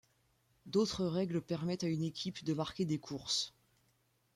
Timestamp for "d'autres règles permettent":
0.65-1.83